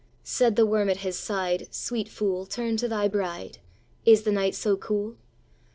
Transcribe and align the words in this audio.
Said 0.23 0.55
the 0.55 0.65
worm 0.65 0.89
at 0.89 1.01
his 1.05 1.15
side, 1.15 1.67
Sweet 1.71 2.09
fool, 2.09 2.47
Turn 2.47 2.75
to 2.77 2.87
thy 2.87 3.07
bride; 3.07 3.59
Is 4.03 4.23
the 4.23 4.31
night 4.31 4.55
so 4.55 4.75
cool? 4.75 5.15